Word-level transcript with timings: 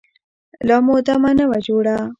لا 0.67 0.77
مو 0.85 0.95
دمه 1.07 1.31
نه 1.37 1.45
وه 1.49 1.57
جوړه. 1.67 1.95